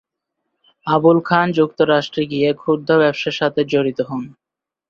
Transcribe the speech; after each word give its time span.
আবুল 0.87 1.17
খান 1.25 1.47
যুক্তরাষ্ট্রে 1.57 2.23
গিয়ে 2.31 2.49
ক্ষুদ্র 2.53 2.89
ব্যবসার 3.01 3.35
সাথে 3.39 3.61
জড়িত 3.71 3.99
হন। 4.09 4.23